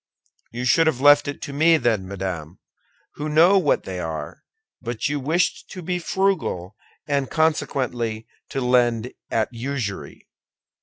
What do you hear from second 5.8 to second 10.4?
be frugal, and consequently to lend at usury."